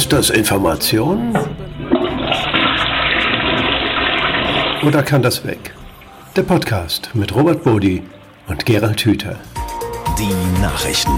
[0.00, 1.36] Ist das Information?
[4.82, 5.74] Oder kann das weg?
[6.34, 8.02] Der Podcast mit Robert Bodi
[8.48, 9.38] und Gerald Hüther.
[10.18, 10.32] Die
[10.62, 11.12] Nachrichten.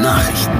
[0.00, 0.58] Nachrichten.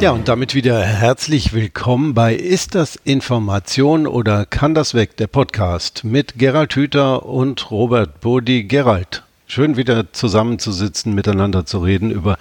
[0.00, 5.16] Ja, und damit wieder herzlich willkommen bei Ist das Information oder kann das weg?
[5.16, 8.64] Der Podcast mit Gerald Hüther und Robert Bodi.
[8.64, 12.38] Gerald, schön wieder zusammenzusitzen, miteinander zu reden über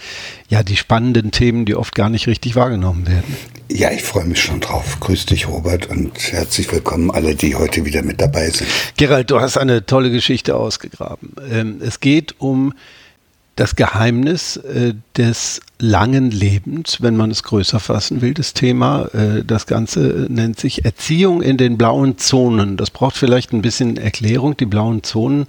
[0.49, 3.35] ja die spannenden Themen, die oft gar nicht richtig wahrgenommen werden.
[3.69, 4.99] Ja, ich freue mich schon drauf.
[4.99, 8.69] Grüß dich, Robert, und herzlich willkommen alle, die heute wieder mit dabei sind.
[8.97, 11.33] Gerald, du hast eine tolle Geschichte ausgegraben.
[11.49, 12.73] Ähm, es geht um
[13.57, 19.09] das Geheimnis äh, des langen Lebens, wenn man es größer fassen will, das Thema.
[19.13, 22.77] Äh, das Ganze nennt sich Erziehung in den blauen Zonen.
[22.77, 24.55] Das braucht vielleicht ein bisschen Erklärung.
[24.55, 25.47] Die blauen Zonen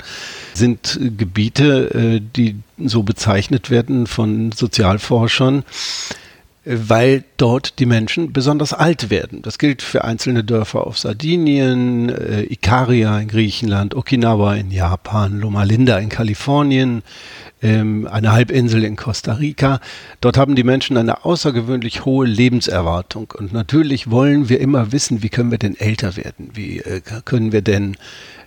[0.55, 5.65] sind Gebiete, äh, die so bezeichnet werden von Sozialforschern
[6.65, 9.43] weil dort die Menschen besonders alt werden.
[9.43, 15.63] Das gilt für einzelne Dörfer auf Sardinien, äh, Ikaria in Griechenland, Okinawa in Japan, Loma
[15.63, 17.03] Linda in Kalifornien,
[17.63, 19.81] ähm, eine Halbinsel in Costa Rica.
[20.21, 23.33] Dort haben die Menschen eine außergewöhnlich hohe Lebenserwartung.
[23.37, 26.51] Und natürlich wollen wir immer wissen, wie können wir denn älter werden?
[26.55, 27.97] Wie äh, können wir denn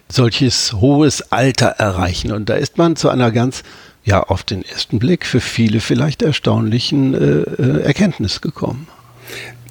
[0.09, 2.31] solches hohes Alter erreichen?
[2.31, 3.63] Und da ist man zu einer ganz
[4.03, 8.87] ja auf den ersten Blick für viele vielleicht erstaunlichen äh, äh, Erkenntnis gekommen.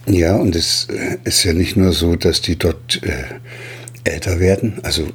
[0.06, 3.24] Ja, und es äh, ist ja nicht nur so, dass die dort äh,
[4.04, 5.06] älter werden, also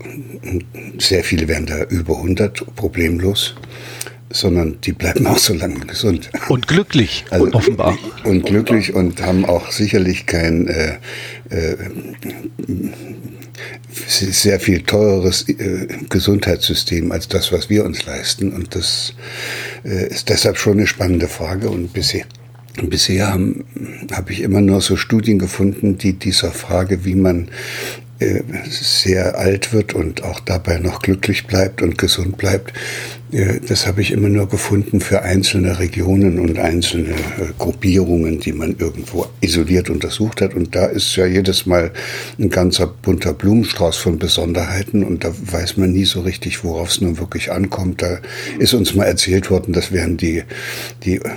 [1.00, 3.56] sehr viele werden da über 100 problemlos,
[4.32, 6.30] sondern die bleiben auch so lange gesund.
[6.50, 7.98] Und glücklich, also, offenbar.
[8.24, 10.98] Und glücklich und haben auch sicherlich kein äh,
[11.50, 11.76] äh,
[14.08, 18.52] sehr viel teureres äh, Gesundheitssystem als das, was wir uns leisten.
[18.52, 19.14] Und das
[19.84, 21.70] äh, ist deshalb schon eine spannende Frage.
[21.70, 22.26] Und bisher,
[22.84, 23.64] bisher habe
[24.12, 27.50] hab ich immer nur so Studien gefunden, die dieser Frage, wie man
[28.20, 32.74] äh, sehr alt wird und auch dabei noch glücklich bleibt und gesund bleibt,
[33.32, 38.76] das habe ich immer nur gefunden für einzelne Regionen und einzelne äh, Gruppierungen, die man
[38.78, 40.54] irgendwo isoliert untersucht hat.
[40.54, 41.92] Und da ist ja jedes Mal
[42.38, 47.02] ein ganzer bunter Blumenstrauß von Besonderheiten und da weiß man nie so richtig, worauf es
[47.02, 48.04] nun wirklich ankommt.
[48.04, 48.20] Da
[48.60, 50.44] ist uns mal erzählt worden, das wären die,
[51.04, 51.30] die äh,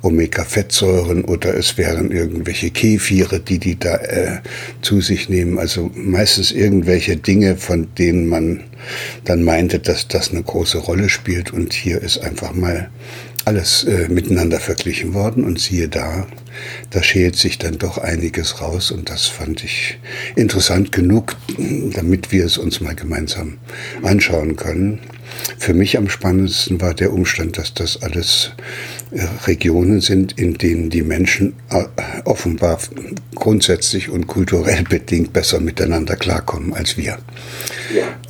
[0.00, 4.38] Omega-Fettsäuren oder es wären irgendwelche Kefire, die die da äh,
[4.80, 5.58] zu sich nehmen.
[5.58, 8.62] Also meistens irgendwelche Dinge, von denen man
[9.24, 11.52] dann meinte, dass das eine große Rolle spielt.
[11.52, 12.90] Und hier ist einfach mal
[13.44, 16.26] alles äh, miteinander verglichen worden und siehe da,
[16.90, 19.98] da schält sich dann doch einiges raus und das fand ich
[20.36, 21.36] interessant genug,
[21.94, 23.58] damit wir es uns mal gemeinsam
[24.02, 25.00] anschauen können.
[25.58, 28.52] Für mich am spannendsten war der Umstand, dass das alles
[29.10, 31.84] äh, Regionen sind, in denen die Menschen äh,
[32.24, 32.78] offenbar
[33.34, 37.18] grundsätzlich und kulturell bedingt besser miteinander klarkommen als wir.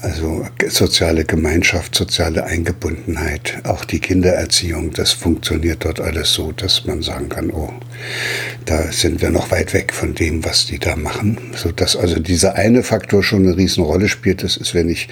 [0.01, 7.03] Also soziale Gemeinschaft, soziale Eingebundenheit, auch die Kindererziehung, das funktioniert dort alles so, dass man
[7.03, 7.73] sagen kann, oh,
[8.65, 11.39] da sind wir noch weit weg von dem, was die da machen.
[11.55, 14.43] So dass also dieser eine Faktor schon eine Riesenrolle spielt.
[14.43, 15.09] Das ist, wenn ich,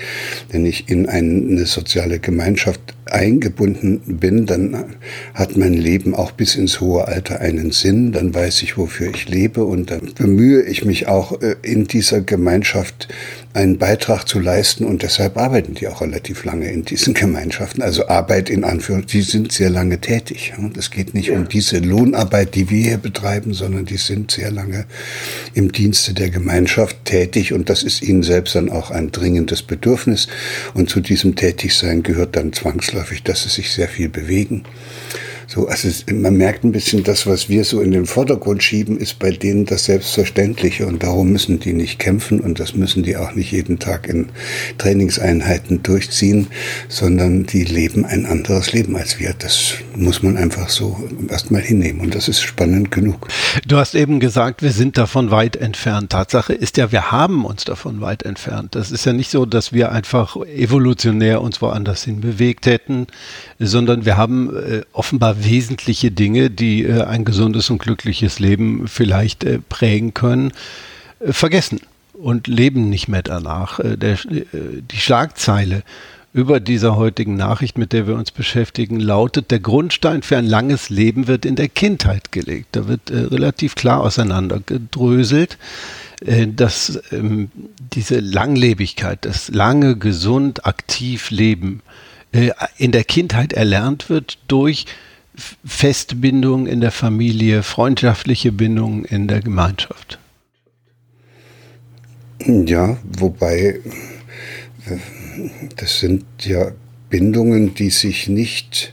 [0.51, 4.97] wenn ich in eine soziale Gemeinschaft eingebunden bin, dann
[5.35, 8.13] hat mein Leben auch bis ins hohe Alter einen Sinn.
[8.13, 12.21] Dann weiß ich, wofür ich lebe und dann bemühe ich mich auch äh, in dieser
[12.21, 13.09] Gemeinschaft
[13.59, 17.83] einen Beitrag zu leisten und deshalb arbeiten die auch relativ lange in diesen Gemeinschaften.
[17.83, 20.53] Also Arbeit in Anführungszeichen, die sind sehr lange tätig.
[20.79, 24.87] Es geht nicht um diese Lohnarbeit, die wir hier betreiben, sondern die sind sehr lange
[25.55, 30.29] im Dienste der Gemeinschaft tätig und das ist ihnen selbst dann auch ein dringendes Bedürfnis.
[30.75, 34.63] Und zu diesem Tätigsein gehört dann zwangsläufig, dass sie sich sehr viel bewegen.
[35.51, 39.19] So, also man merkt ein bisschen, das, was wir so in den Vordergrund schieben, ist
[39.19, 43.35] bei denen das Selbstverständliche und darum müssen die nicht kämpfen und das müssen die auch
[43.35, 44.29] nicht jeden Tag in
[44.77, 46.49] Trainingseinheiten durchziehen,
[46.89, 49.33] sondern die leben ein anderes Leben als wir.
[49.39, 53.29] Das muss man einfach so erstmal hinnehmen und das ist spannend genug.
[53.67, 56.11] Du hast eben gesagt, wir sind davon weit entfernt.
[56.13, 58.75] Tatsache ist ja, wir haben uns davon weit entfernt.
[58.75, 63.07] Das ist ja nicht so, dass wir einfach evolutionär uns woanders hin bewegt hätten,
[63.59, 69.45] sondern wir haben äh, offenbar wesentliche Dinge, die äh, ein gesundes und glückliches Leben vielleicht
[69.45, 70.53] äh, prägen können,
[71.21, 71.81] äh, vergessen
[72.13, 73.79] und leben nicht mehr danach.
[73.81, 74.45] Äh, der, äh,
[74.91, 75.83] die Schlagzeile
[76.33, 80.91] über dieser heutigen Nachricht, mit der wir uns beschäftigen, lautet, der Grundstein für ein langes
[80.91, 82.69] Leben wird in der Kindheit gelegt.
[82.73, 85.59] Da wird äh, relativ klar auseinandergedröselt,
[86.57, 87.49] dass ähm,
[87.95, 91.81] diese Langlebigkeit, das lange, gesund, aktiv Leben,
[92.33, 95.08] äh, in der Kindheit erlernt wird durch feste
[96.21, 100.19] Bindungen in der Familie, freundschaftliche Bindungen in der Gemeinschaft.
[102.41, 103.81] Ja, wobei
[104.87, 104.97] äh,
[105.77, 106.73] das sind ja
[107.11, 108.93] Bindungen, die sich nicht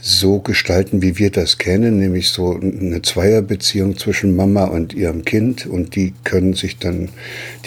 [0.00, 5.66] so gestalten, wie wir das kennen, nämlich so eine Zweierbeziehung zwischen Mama und ihrem Kind.
[5.66, 7.08] Und die können sich dann,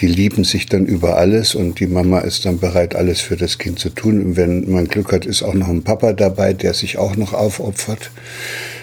[0.00, 1.54] die lieben sich dann über alles.
[1.54, 4.24] Und die Mama ist dann bereit, alles für das Kind zu tun.
[4.24, 7.34] Und wenn man Glück hat, ist auch noch ein Papa dabei, der sich auch noch
[7.34, 8.10] aufopfert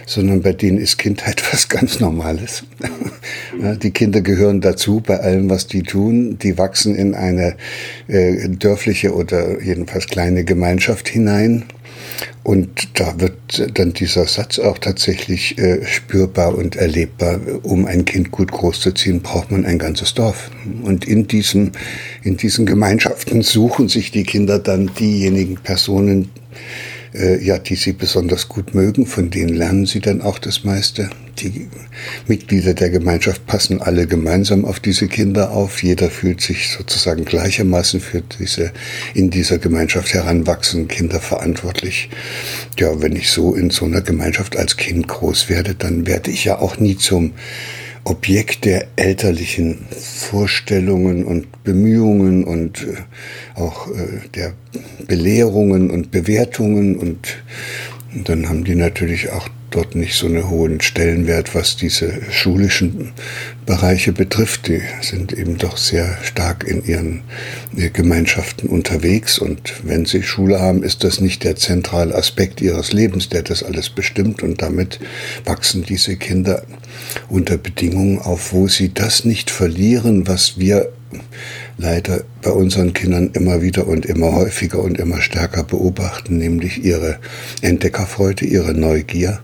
[0.07, 2.63] sondern bei denen ist Kindheit was ganz Normales.
[3.83, 6.39] die Kinder gehören dazu bei allem, was die tun.
[6.39, 7.55] Die wachsen in eine
[8.07, 11.65] äh, dörfliche oder jedenfalls kleine Gemeinschaft hinein.
[12.43, 17.41] Und da wird dann dieser Satz auch tatsächlich äh, spürbar und erlebbar.
[17.63, 20.49] Um ein Kind gut großzuziehen, braucht man ein ganzes Dorf.
[20.83, 21.73] Und in diesem,
[22.23, 26.29] in diesen Gemeinschaften suchen sich die Kinder dann diejenigen Personen,
[27.17, 31.09] äh, ja, die sie besonders gut mögen, von denen lernen sie dann auch das meiste.
[31.39, 31.67] Die
[32.27, 35.83] Mitglieder der Gemeinschaft passen alle gemeinsam auf diese Kinder auf.
[35.83, 38.71] Jeder fühlt sich sozusagen gleichermaßen für diese
[39.13, 42.09] in dieser Gemeinschaft heranwachsenden Kinder verantwortlich.
[42.79, 46.45] Ja, wenn ich so in so einer Gemeinschaft als Kind groß werde, dann werde ich
[46.45, 47.33] ja auch nie zum
[48.07, 54.53] Objekt der elterlichen Vorstellungen und Bemühungen und äh, auch äh, der
[55.05, 56.95] Belehrungen und Bewertungen.
[56.95, 57.43] Und,
[58.13, 63.13] und dann haben die natürlich auch dort nicht so einen hohen Stellenwert, was diese schulischen
[63.67, 64.67] Bereiche betrifft.
[64.67, 67.21] Die sind eben doch sehr stark in ihren
[67.93, 73.29] Gemeinschaften unterwegs und wenn sie Schule haben, ist das nicht der zentrale Aspekt ihres Lebens,
[73.29, 74.99] der das alles bestimmt und damit
[75.45, 76.63] wachsen diese Kinder
[77.29, 80.91] unter Bedingungen auf, wo sie das nicht verlieren, was wir
[81.77, 87.19] leider bei unseren Kindern immer wieder und immer häufiger und immer stärker beobachten, nämlich ihre
[87.61, 89.39] Entdeckerfreude, ihre Neugier.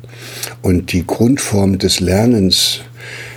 [0.62, 2.81] Und die Grundform des Lernens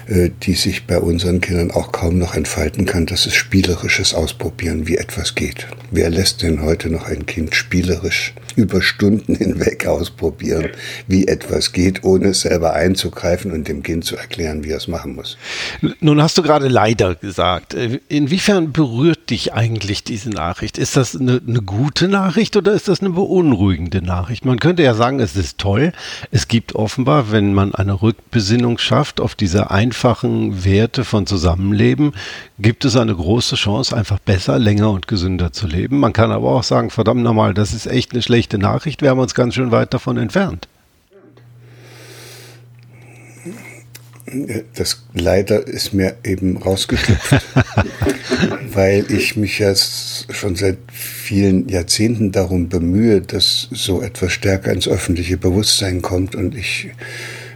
[0.08, 4.97] die sich bei unseren Kindern auch kaum noch entfalten kann, das ist spielerisches Ausprobieren, wie
[4.97, 5.67] etwas geht.
[5.91, 10.70] Wer lässt denn heute noch ein Kind spielerisch über Stunden hinweg ausprobieren,
[11.06, 15.14] wie etwas geht, ohne selber einzugreifen und dem Kind zu erklären, wie er es machen
[15.14, 15.37] muss?
[16.00, 17.75] Nun hast du gerade leider gesagt.
[17.75, 20.79] Äh, inwiefern berührt dich eigentlich diese Nachricht?
[20.79, 24.44] Ist das eine, eine gute Nachricht oder ist das eine beunruhigende Nachricht?
[24.44, 25.93] Man könnte ja sagen, es ist toll.
[26.31, 32.12] Es gibt offenbar, wenn man eine Rückbesinnung schafft auf diese Einführung, einfachen Werte von Zusammenleben
[32.58, 36.00] gibt es eine große Chance, einfach besser, länger und gesünder zu leben.
[36.00, 39.20] Man kann aber auch sagen, verdammt nochmal, das ist echt eine schlechte Nachricht, wir haben
[39.20, 40.69] uns ganz schön weit davon entfernt.
[44.75, 47.31] Das leider ist mir eben rausgeschlüpft,
[48.72, 54.88] weil ich mich jetzt schon seit vielen Jahrzehnten darum bemühe, dass so etwas stärker ins
[54.88, 56.90] öffentliche Bewusstsein kommt und ich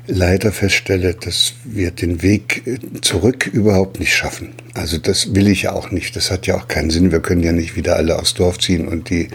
[0.06, 2.62] leider feststelle, dass wir den Weg
[3.02, 4.55] zurück überhaupt nicht schaffen.
[4.81, 6.17] Also das will ich ja auch nicht.
[6.17, 7.12] Das hat ja auch keinen Sinn.
[7.12, 9.29] Wir können ja nicht wieder alle aufs Dorf ziehen und die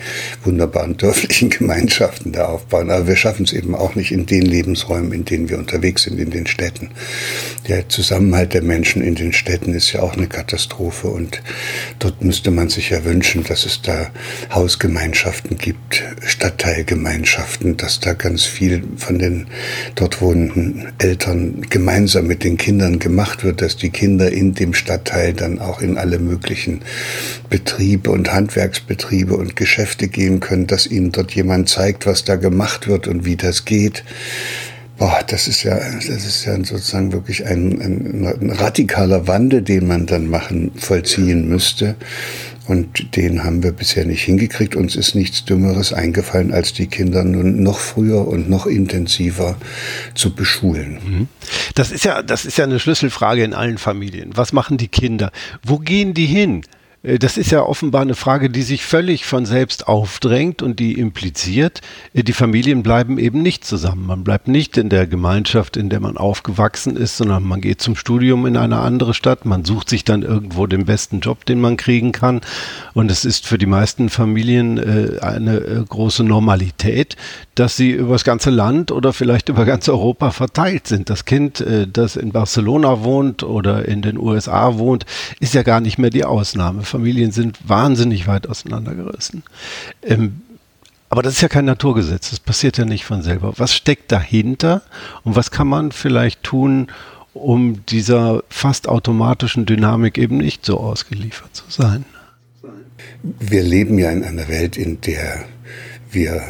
[0.44, 2.90] wunderbaren dörflichen Gemeinschaften da aufbauen.
[2.90, 6.20] Aber wir schaffen es eben auch nicht in den Lebensräumen, in denen wir unterwegs sind,
[6.20, 6.90] in den Städten.
[7.68, 11.42] Der Zusammenhalt der Menschen in den Städten ist ja auch eine Katastrophe und
[12.00, 14.08] dort müsste man sich ja wünschen, dass es da
[14.52, 19.48] Hausgemeinschaften gibt, Stadtteilgemeinschaften, dass da ganz viel von den
[19.94, 25.35] dort wohnenden Eltern gemeinsam mit den Kindern gemacht wird, dass die Kinder in dem Stadtteil
[25.36, 26.82] dann auch in alle möglichen
[27.50, 32.88] Betriebe und Handwerksbetriebe und Geschäfte gehen können, dass ihnen dort jemand zeigt, was da gemacht
[32.88, 34.04] wird und wie das geht.
[34.98, 39.88] Boah, das ist ja, das ist ja sozusagen wirklich ein, ein, ein radikaler Wandel, den
[39.88, 41.96] man dann machen, vollziehen müsste.
[42.67, 44.75] Und den haben wir bisher nicht hingekriegt.
[44.75, 49.57] Uns ist nichts Dümmeres eingefallen, als die Kinder nun noch früher und noch intensiver
[50.15, 51.00] zu beschulen.
[51.05, 51.27] Mhm.
[51.75, 54.31] Das ist ja, das ist ja eine Schlüsselfrage in allen Familien.
[54.36, 55.31] Was machen die Kinder?
[55.63, 56.63] Wo gehen die hin?
[57.06, 60.94] Äh, das ist ja offenbar eine Frage, die sich völlig von selbst aufdrängt und die
[60.94, 61.82] impliziert,
[62.14, 64.06] äh, die Familien bleiben eben nicht zusammen.
[64.06, 67.96] Man bleibt nicht in der Gemeinschaft, in der man aufgewachsen ist, sondern man geht zum
[67.96, 71.78] Studium in eine andere Stadt, man sucht sich dann irgendwo den besten Job, den man
[71.78, 72.42] kriegen kann.
[72.94, 77.16] Und es ist für die meisten Familien äh, eine große Normalität,
[77.56, 81.10] dass sie über das ganze Land oder vielleicht über ganz Europa verteilt sind.
[81.10, 85.06] Das Kind, das in Barcelona wohnt oder in den USA wohnt,
[85.40, 89.44] ist ja gar nicht mehr die Ausnahme Familien sind wahnsinnig weit auseinandergerissen.
[90.02, 90.42] Ähm,
[91.10, 93.54] aber das ist ja kein Naturgesetz, das passiert ja nicht von selber.
[93.58, 94.82] Was steckt dahinter
[95.24, 96.88] und was kann man vielleicht tun,
[97.34, 102.06] um dieser fast automatischen Dynamik eben nicht so ausgeliefert zu sein?
[103.24, 105.46] Wir leben ja in einer Welt, in der
[106.12, 106.42] wir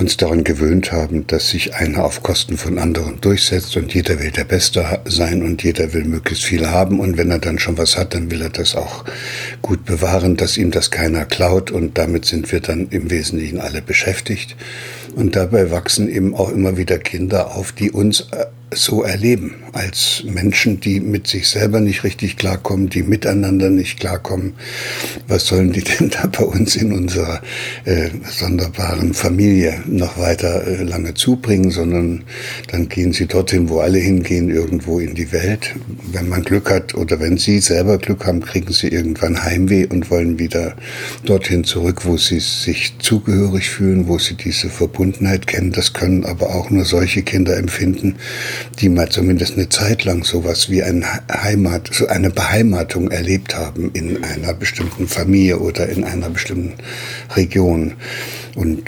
[0.00, 4.30] uns daran gewöhnt haben, dass sich einer auf Kosten von anderen durchsetzt und jeder will
[4.30, 7.00] der Beste sein und jeder will möglichst viel haben.
[7.00, 9.04] Und wenn er dann schon was hat, dann will er das auch
[9.60, 11.70] gut bewahren, dass ihm das keiner klaut.
[11.70, 14.56] Und damit sind wir dann im Wesentlichen alle beschäftigt.
[15.14, 20.24] Und dabei wachsen eben auch immer wieder Kinder auf, die uns äh, so erleben, als
[20.24, 24.54] Menschen, die mit sich selber nicht richtig klarkommen, die miteinander nicht klarkommen.
[25.28, 27.40] Was sollen die denn da bei uns in unserer
[27.84, 32.24] äh, sonderbaren Familie noch weiter äh, lange zubringen, sondern
[32.70, 35.74] dann gehen sie dorthin, wo alle hingehen, irgendwo in die Welt.
[36.12, 40.10] Wenn man Glück hat oder wenn sie selber Glück haben, kriegen sie irgendwann Heimweh und
[40.10, 40.76] wollen wieder
[41.24, 45.72] dorthin zurück, wo sie sich zugehörig fühlen, wo sie diese Verbundenheit kennen.
[45.72, 48.16] Das können aber auch nur solche Kinder empfinden,
[48.80, 53.90] die mal zumindest eine Zeit lang sowas wie ein Heimat, so eine Beheimatung erlebt haben
[53.92, 56.72] in einer bestimmten Familie oder in einer bestimmten
[57.36, 57.92] Region.
[58.54, 58.84] Und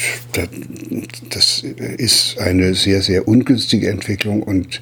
[1.28, 1.62] das
[1.98, 4.42] ist eine sehr, sehr ungünstige Entwicklung.
[4.42, 4.80] Und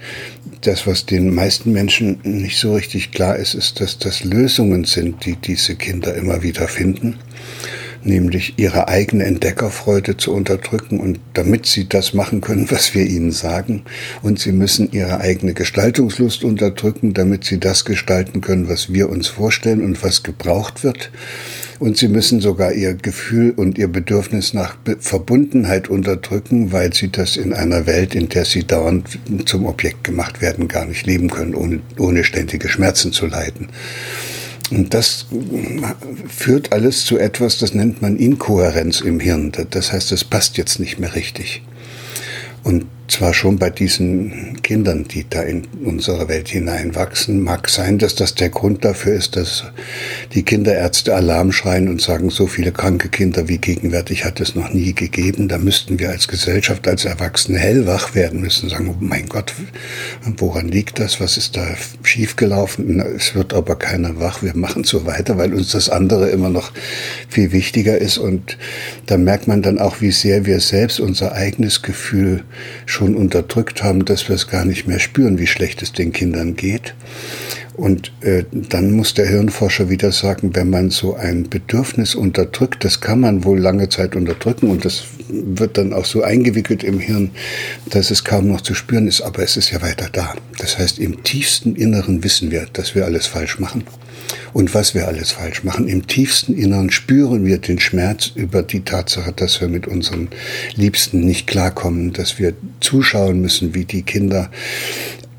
[0.61, 5.26] das, was den meisten Menschen nicht so richtig klar ist, ist, dass das Lösungen sind,
[5.26, 7.18] die diese Kinder immer wieder finden
[8.04, 13.33] nämlich ihre eigene Entdeckerfreude zu unterdrücken und damit sie das machen können, was wir ihnen
[13.33, 13.83] sagen.
[14.23, 19.28] Und sie müssen ihre eigene Gestaltungslust unterdrücken, damit sie das gestalten können, was wir uns
[19.28, 21.11] vorstellen und was gebraucht wird.
[21.78, 27.38] Und sie müssen sogar ihr Gefühl und ihr Bedürfnis nach Verbundenheit unterdrücken, weil sie das
[27.38, 31.54] in einer Welt, in der sie dauernd zum Objekt gemacht werden, gar nicht leben können,
[31.54, 33.69] ohne, ohne ständige Schmerzen zu leiden.
[34.70, 35.26] Und das
[36.28, 39.52] führt alles zu etwas, das nennt man Inkohärenz im Hirn.
[39.70, 41.62] Das heißt, es passt jetzt nicht mehr richtig.
[42.62, 48.14] Und zwar schon bei diesen Kindern, die da in unsere Welt hineinwachsen, mag sein, dass
[48.14, 49.64] das der Grund dafür ist, dass
[50.34, 54.72] die Kinderärzte Alarm schreien und sagen, so viele kranke Kinder wie gegenwärtig hat es noch
[54.72, 55.48] nie gegeben.
[55.48, 59.54] Da müssten wir als Gesellschaft, als Erwachsene hellwach werden müssen, sagen, oh mein Gott,
[60.36, 61.20] woran liegt das?
[61.20, 61.66] Was ist da
[62.02, 63.00] schiefgelaufen?
[63.00, 64.42] Es wird aber keiner wach.
[64.42, 66.72] Wir machen so weiter, weil uns das andere immer noch
[67.28, 68.18] viel wichtiger ist.
[68.18, 68.56] Und
[69.06, 72.44] da merkt man dann auch, wie sehr wir selbst unser eigenes Gefühl
[72.86, 76.57] schon unterdrückt haben, dass wir es gar nicht mehr spüren, wie schlecht es den Kindern
[76.57, 76.95] geht.
[77.80, 83.00] Und äh, dann muss der Hirnforscher wieder sagen, wenn man so ein Bedürfnis unterdrückt, das
[83.00, 87.30] kann man wohl lange Zeit unterdrücken und das wird dann auch so eingewickelt im Hirn,
[87.88, 90.34] dass es kaum noch zu spüren ist, aber es ist ja weiter da.
[90.58, 93.84] Das heißt, im tiefsten Inneren wissen wir, dass wir alles falsch machen
[94.52, 95.88] und was wir alles falsch machen.
[95.88, 100.28] Im tiefsten Inneren spüren wir den Schmerz über die Tatsache, dass wir mit unseren
[100.75, 104.50] Liebsten nicht klarkommen, dass wir zuschauen müssen, wie die Kinder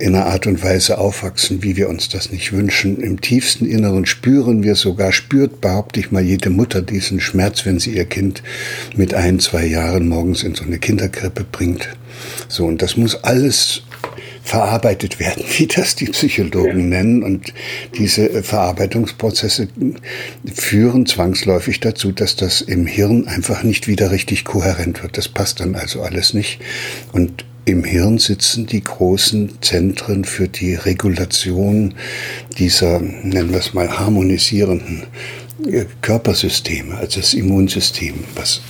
[0.02, 3.00] in einer Art und Weise aufwachsen, wie wir uns das nicht wünschen.
[3.00, 7.80] Im tiefsten Inneren spüren wir sogar, spürt, behaupte ich mal, jede Mutter diesen Schmerz, wenn
[7.80, 8.42] sie ihr Kind
[8.96, 11.88] mit ein, zwei Jahren morgens in so eine Kinderkrippe bringt.
[12.48, 13.84] So, und das muss alles
[14.44, 17.24] verarbeitet werden, wie das die Psychologen nennen.
[17.24, 17.54] Und
[17.98, 19.68] diese äh, Verarbeitungsprozesse
[20.52, 25.18] führen zwangsläufig dazu, dass das im Hirn einfach nicht wieder richtig kohärent wird.
[25.18, 26.60] Das passt dann also alles nicht.
[27.12, 31.94] Und im Hirn sitzen die großen Zentren für die Regulation
[32.58, 35.04] dieser, nennen wir es mal, harmonisierenden
[35.66, 38.62] äh, Körpersysteme, also das Immunsystem, was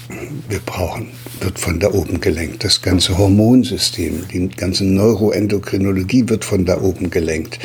[0.48, 1.08] wir brauchen
[1.44, 2.64] wird von da oben gelenkt.
[2.64, 7.60] Das ganze Hormonsystem, die ganze Neuroendokrinologie wird von da oben gelenkt.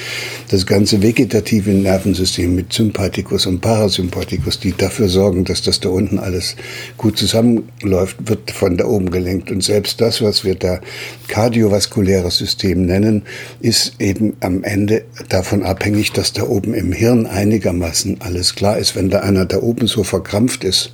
[0.51, 6.19] Das ganze vegetative Nervensystem mit Sympathikus und Parasympathikus, die dafür sorgen, dass das da unten
[6.19, 6.57] alles
[6.97, 9.51] gut zusammenläuft, wird von da oben gelenkt.
[9.51, 10.81] Und selbst das, was wir da
[11.29, 13.23] kardiovaskuläres System nennen,
[13.61, 18.97] ist eben am Ende davon abhängig, dass da oben im Hirn einigermaßen alles klar ist.
[18.97, 20.93] Wenn da einer da oben so verkrampft ist,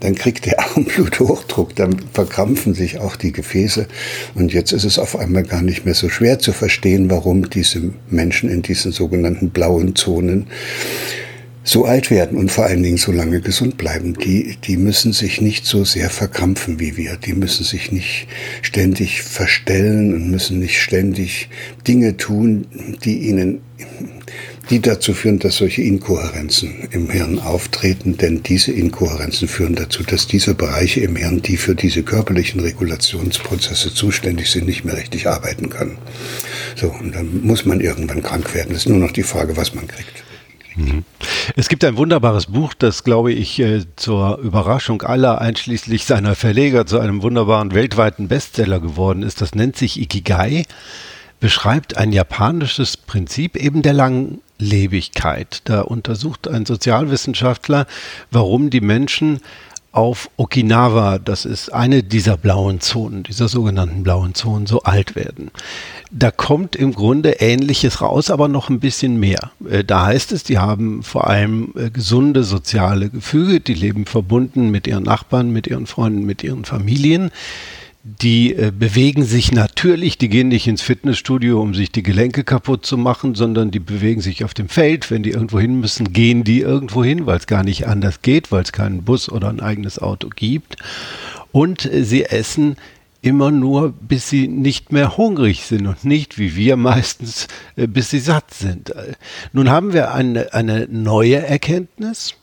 [0.00, 3.86] dann kriegt er auch einen Bluthochdruck, dann verkrampfen sich auch die Gefäße.
[4.34, 7.92] Und jetzt ist es auf einmal gar nicht mehr so schwer zu verstehen, warum diese
[8.08, 10.46] Menschen in diesen sogenannten blauen Zonen
[11.64, 14.14] so alt werden und vor allen Dingen so lange gesund bleiben.
[14.14, 17.16] Die, die müssen sich nicht so sehr verkrampfen wie wir.
[17.16, 18.26] Die müssen sich nicht
[18.62, 21.48] ständig verstellen und müssen nicht ständig
[21.86, 22.66] Dinge tun,
[23.04, 23.60] die ihnen
[24.70, 30.26] die dazu führen, dass solche Inkohärenzen im Hirn auftreten, denn diese Inkohärenzen führen dazu, dass
[30.26, 35.68] diese Bereiche im Hirn, die für diese körperlichen Regulationsprozesse zuständig sind, nicht mehr richtig arbeiten
[35.68, 35.98] können.
[36.76, 38.72] So, und dann muss man irgendwann krank werden.
[38.72, 40.22] Es ist nur noch die Frage, was man kriegt.
[40.76, 41.04] Mhm.
[41.56, 46.86] Es gibt ein wunderbares Buch, das, glaube ich, äh, zur Überraschung aller, einschließlich seiner Verleger,
[46.86, 49.40] zu einem wunderbaren weltweiten Bestseller geworden ist.
[49.40, 50.64] Das nennt sich Ikigai,
[51.40, 55.62] beschreibt ein japanisches Prinzip eben der langen Lebigkeit.
[55.64, 57.86] Da untersucht ein Sozialwissenschaftler,
[58.30, 59.40] warum die Menschen
[59.92, 65.50] auf Okinawa, das ist eine dieser blauen Zonen, dieser sogenannten blauen Zonen, so alt werden.
[66.10, 69.52] Da kommt im Grunde Ähnliches raus, aber noch ein bisschen mehr.
[69.68, 74.70] Äh, da heißt es, die haben vor allem äh, gesunde soziale Gefüge, die leben verbunden
[74.70, 77.30] mit ihren Nachbarn, mit ihren Freunden, mit ihren Familien
[78.04, 82.84] die äh, bewegen sich natürlich, die gehen nicht ins Fitnessstudio, um sich die Gelenke kaputt
[82.84, 85.10] zu machen, sondern die bewegen sich auf dem Feld.
[85.10, 88.50] Wenn die irgendwo hin müssen, gehen die irgendwo hin, weil es gar nicht anders geht,
[88.50, 90.76] weil es keinen Bus oder ein eigenes Auto gibt.
[91.52, 92.76] Und äh, sie essen
[93.20, 98.10] immer nur, bis sie nicht mehr hungrig sind und nicht, wie wir meistens, äh, bis
[98.10, 98.90] sie satt sind.
[98.90, 99.12] Äh,
[99.52, 102.34] nun haben wir eine, eine neue Erkenntnis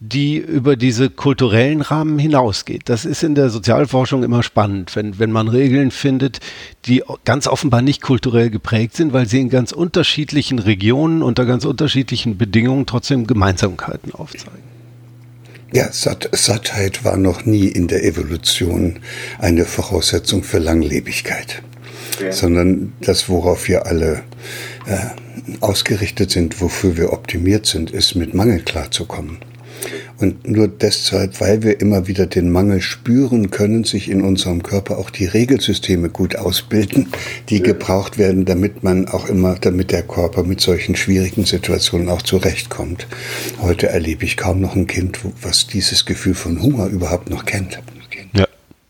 [0.00, 2.82] die über diese kulturellen Rahmen hinausgeht.
[2.88, 6.38] Das ist in der Sozialforschung immer spannend, wenn, wenn man Regeln findet,
[6.86, 11.64] die ganz offenbar nicht kulturell geprägt sind, weil sie in ganz unterschiedlichen Regionen unter ganz
[11.64, 14.62] unterschiedlichen Bedingungen trotzdem Gemeinsamkeiten aufzeigen.
[15.72, 19.00] Ja, Satt, Sattheit war noch nie in der Evolution
[19.38, 21.62] eine Voraussetzung für Langlebigkeit,
[22.22, 22.32] ja.
[22.32, 24.22] sondern das, worauf wir alle
[24.86, 24.96] äh,
[25.60, 29.38] ausgerichtet sind, wofür wir optimiert sind, ist mit Mangel klarzukommen.
[30.18, 34.98] Und nur deshalb, weil wir immer wieder den Mangel spüren, können sich in unserem Körper
[34.98, 37.08] auch die Regelsysteme gut ausbilden,
[37.48, 42.22] die gebraucht werden, damit man auch immer, damit der Körper mit solchen schwierigen Situationen auch
[42.22, 43.06] zurechtkommt.
[43.60, 47.78] Heute erlebe ich kaum noch ein Kind, was dieses Gefühl von Hunger überhaupt noch kennt.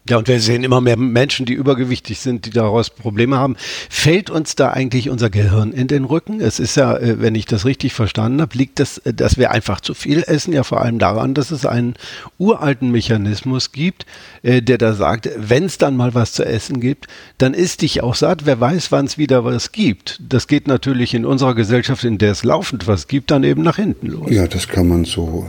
[0.08, 3.56] Ja, und wir sehen immer mehr Menschen, die übergewichtig sind, die daraus Probleme haben.
[3.90, 6.40] Fällt uns da eigentlich unser Gehirn in den Rücken?
[6.40, 9.50] Es ist ja, äh, wenn ich das richtig verstanden habe, liegt das, äh, dass wir
[9.50, 11.94] einfach zu viel essen, ja vor allem daran, dass es einen
[12.38, 14.06] uralten Mechanismus gibt,
[14.42, 18.02] äh, der da sagt, wenn es dann mal was zu essen gibt, dann ist dich
[18.02, 18.46] auch satt.
[18.46, 20.20] Wer weiß, wann es wieder was gibt.
[20.26, 23.76] Das geht natürlich in unserer Gesellschaft, in der es laufend was gibt, dann eben nach
[23.76, 24.30] hinten los.
[24.30, 25.46] Ja, das kann man so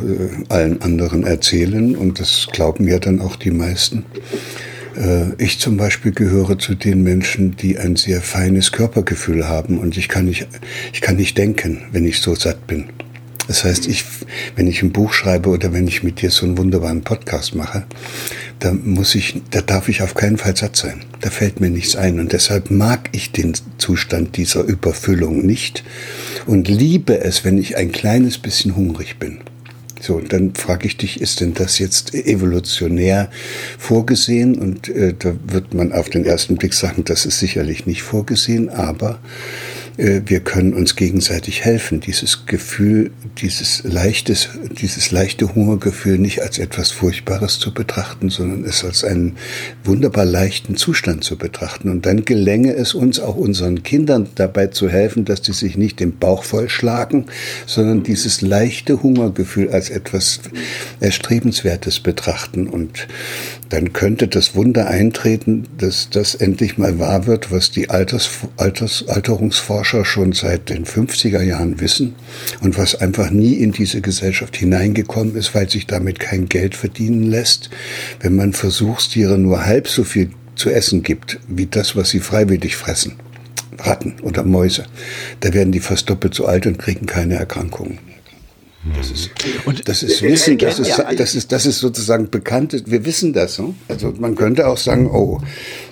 [0.50, 4.06] allen anderen erzählen und das glauben ja dann auch die meisten.
[4.96, 9.98] Äh, ich zum Beispiel gehöre zu den Menschen, die ein sehr feines Körpergefühl haben und
[9.98, 10.48] ich kann nicht,
[10.94, 12.86] ich kann nicht denken, wenn ich so satt bin.
[13.48, 14.06] Das heißt, ich,
[14.56, 17.84] wenn ich ein Buch schreibe oder wenn ich mit dir so einen wunderbaren Podcast mache,
[18.60, 21.02] da muss ich, da darf ich auf keinen Fall satt sein.
[21.22, 22.20] Da fällt mir nichts ein.
[22.20, 25.84] Und deshalb mag ich den Zustand dieser Überfüllung nicht
[26.46, 29.40] und liebe es, wenn ich ein kleines bisschen hungrig bin.
[30.02, 33.30] So, dann frage ich dich, ist denn das jetzt evolutionär
[33.78, 34.58] vorgesehen?
[34.58, 38.70] Und äh, da wird man auf den ersten Blick sagen, das ist sicherlich nicht vorgesehen,
[38.70, 39.20] aber
[40.02, 46.92] wir können uns gegenseitig helfen, dieses Gefühl, dieses leichtes, dieses leichte Hungergefühl nicht als etwas
[46.92, 49.36] Furchtbares zu betrachten, sondern es als einen
[49.84, 51.90] wunderbar leichten Zustand zu betrachten.
[51.90, 56.00] Und dann gelänge es uns auch unseren Kindern dabei zu helfen, dass sie sich nicht
[56.00, 57.26] den Bauch vollschlagen,
[57.66, 60.40] sondern dieses leichte Hungergefühl als etwas
[61.02, 62.68] Erstrebenswertes betrachten.
[62.68, 63.10] Und
[63.70, 69.06] dann könnte das Wunder eintreten, dass das endlich mal wahr wird, was die Alters, Alters,
[69.08, 72.16] Alterungsforscher schon seit den 50er Jahren wissen
[72.62, 77.30] und was einfach nie in diese Gesellschaft hineingekommen ist, weil sich damit kein Geld verdienen
[77.30, 77.70] lässt.
[78.20, 82.76] Wenn man Versuchstiere nur halb so viel zu essen gibt, wie das, was sie freiwillig
[82.76, 83.14] fressen,
[83.78, 84.86] Ratten oder Mäuse,
[85.42, 88.09] da werden die fast doppelt so alt und kriegen keine Erkrankungen.
[88.98, 89.32] Das ist,
[89.66, 92.84] und das ist Wissen, das ist, das ist, das ist sozusagen bekannt.
[92.86, 93.62] Wir wissen das.
[93.90, 95.42] Also man könnte auch sagen, oh,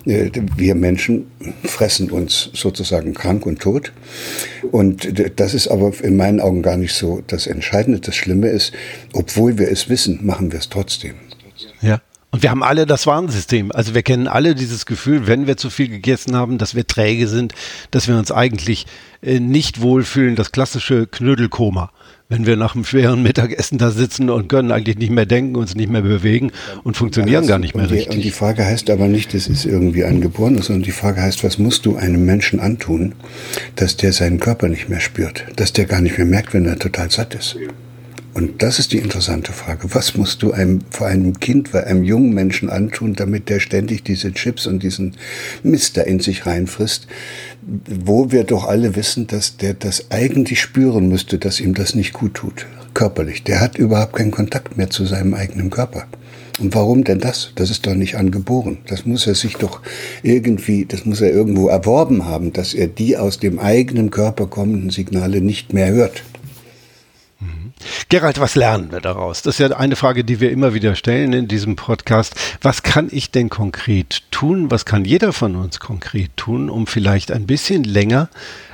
[0.05, 1.27] äh, wir Menschen
[1.65, 3.91] fressen uns sozusagen krank und tot.
[4.71, 7.99] Und das ist aber in meinen Augen gar nicht so das Entscheidende.
[7.99, 8.71] Das Schlimme ist,
[9.11, 11.15] obwohl wir es wissen, machen wir es trotzdem.
[11.81, 12.01] Ja.
[12.29, 13.71] Und wir haben alle das Warnsystem.
[13.71, 17.27] Also wir kennen alle dieses Gefühl, wenn wir zu viel gegessen haben, dass wir träge
[17.27, 17.53] sind,
[17.91, 18.85] dass wir uns eigentlich
[19.21, 21.91] äh, nicht wohlfühlen, das klassische Knödelkoma
[22.29, 25.75] wenn wir nach einem schweren Mittagessen da sitzen und können eigentlich nicht mehr denken, uns
[25.75, 26.51] nicht mehr bewegen
[26.83, 28.15] und funktionieren ja, gar nicht mehr und die, richtig.
[28.15, 31.57] Und die Frage heißt aber nicht, das ist irgendwie angeboren, sondern die Frage heißt, was
[31.57, 33.13] musst du einem Menschen antun,
[33.75, 36.77] dass der seinen Körper nicht mehr spürt, dass der gar nicht mehr merkt, wenn er
[36.77, 37.57] total satt ist.
[38.37, 39.95] Und das ist die interessante Frage.
[39.95, 44.03] Was musst du einem, vor einem Kind, bei einem jungen Menschen antun, damit der ständig
[44.03, 45.13] diese Chips und diesen
[45.63, 47.07] Mist da in sich reinfrisst,
[47.63, 52.13] wo wir doch alle wissen, dass der das eigentlich spüren müsste, dass ihm das nicht
[52.13, 53.43] gut tut, körperlich.
[53.43, 56.05] Der hat überhaupt keinen Kontakt mehr zu seinem eigenen Körper.
[56.59, 57.53] Und warum denn das?
[57.55, 58.77] Das ist doch nicht angeboren.
[58.85, 59.81] Das muss er sich doch
[60.21, 64.91] irgendwie, das muss er irgendwo erworben haben, dass er die aus dem eigenen Körper kommenden
[64.91, 66.21] Signale nicht mehr hört.
[68.09, 69.41] Gerald, was lernen wir daraus?
[69.41, 72.35] Das ist ja eine Frage, die wir immer wieder stellen in diesem Podcast.
[72.61, 74.71] Was kann ich denn konkret tun?
[74.71, 78.29] Was kann jeder von uns konkret tun, um vielleicht ein bisschen länger,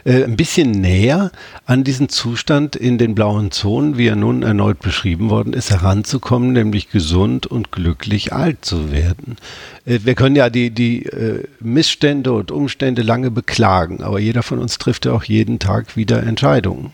[0.05, 1.31] äh, ein bisschen näher
[1.65, 6.53] an diesen Zustand in den blauen Zonen, wie er nun erneut beschrieben worden ist, heranzukommen,
[6.53, 9.37] nämlich gesund und glücklich alt zu werden?
[9.85, 14.59] Äh, wir können ja die, die äh, Missstände und Umstände lange beklagen, aber jeder von
[14.59, 16.91] uns trifft ja auch jeden Tag wieder Entscheidungen.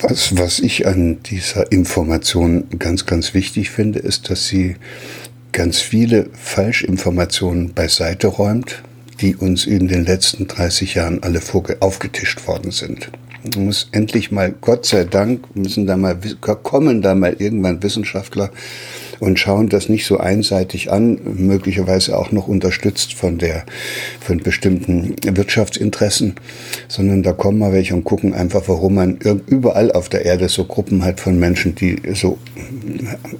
[0.00, 4.76] Was, was ich an dieser Information ganz, ganz wichtig finde, ist, dass sie
[5.52, 8.82] ganz viele Falschinformationen beiseite räumt,
[9.20, 11.40] die uns in den letzten 30 Jahren alle
[11.80, 13.10] aufgetischt worden sind.
[13.56, 16.16] Muss endlich mal, Gott sei Dank, müssen da mal,
[16.62, 18.50] kommen da mal irgendwann Wissenschaftler
[19.22, 23.64] und schauen das nicht so einseitig an, möglicherweise auch noch unterstützt von der,
[24.20, 26.34] von bestimmten Wirtschaftsinteressen,
[26.88, 30.64] sondern da kommen mal welche und gucken einfach, warum man überall auf der Erde so
[30.64, 32.36] Gruppen hat von Menschen, die so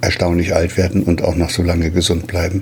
[0.01, 2.61] erstaunlich alt werden und auch noch so lange gesund bleiben.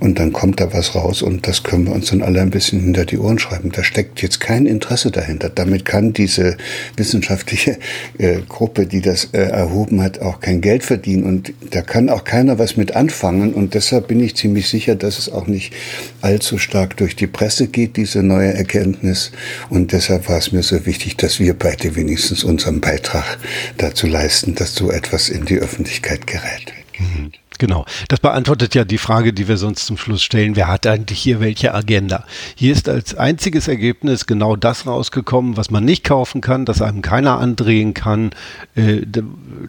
[0.00, 2.80] Und dann kommt da was raus und das können wir uns dann alle ein bisschen
[2.80, 3.70] hinter die Ohren schreiben.
[3.70, 5.50] Da steckt jetzt kein Interesse dahinter.
[5.50, 6.56] Damit kann diese
[6.96, 7.78] wissenschaftliche
[8.18, 12.24] äh, Gruppe, die das äh, erhoben hat, auch kein Geld verdienen und da kann auch
[12.24, 15.74] kein keiner was mit anfangen und deshalb bin ich ziemlich sicher, dass es auch nicht
[16.22, 19.30] allzu stark durch die Presse geht, diese neue Erkenntnis.
[19.68, 23.36] Und deshalb war es mir so wichtig, dass wir beide wenigstens unseren Beitrag
[23.76, 26.72] dazu leisten, dass so etwas in die Öffentlichkeit gerät.
[26.98, 27.32] Mhm.
[27.60, 27.84] Genau.
[28.08, 30.56] Das beantwortet ja die Frage, die wir sonst zum Schluss stellen.
[30.56, 32.24] Wer hat eigentlich hier welche Agenda?
[32.54, 37.02] Hier ist als einziges Ergebnis genau das rausgekommen, was man nicht kaufen kann, das einem
[37.02, 38.30] keiner andrehen kann,
[38.76, 39.02] äh,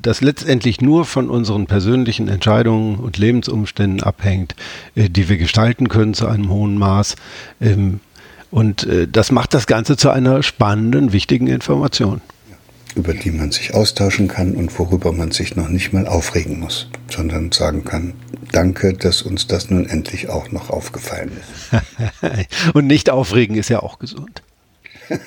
[0.02, 4.56] das letztendlich nur von unseren persönlichen Entscheidungen und Lebensumständen abhängt,
[4.96, 7.18] äh, die wir gestalten können zu einem hohen Maß.
[7.60, 8.00] Ähm,
[8.52, 12.22] und äh, das macht das Ganze zu einer spannenden, wichtigen Information
[12.96, 16.90] über die man sich austauschen kann und worüber man sich noch nicht mal aufregen muss,
[17.10, 18.14] sondern sagen kann,
[18.52, 22.74] danke, dass uns das nun endlich auch noch aufgefallen ist.
[22.74, 24.42] und nicht aufregen ist ja auch gesund.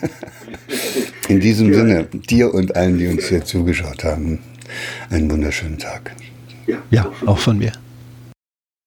[1.29, 1.79] In diesem ja.
[1.79, 4.41] Sinne, dir und allen, die uns hier zugeschaut haben,
[5.11, 6.15] einen wunderschönen Tag.
[6.91, 7.73] Ja, auch von mir.